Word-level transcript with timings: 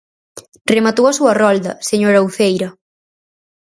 Rematou 0.73 1.05
a 1.07 1.15
súa 1.19 1.37
rolda, 1.43 1.71
señora 1.89 2.25
Uceira. 2.27 2.69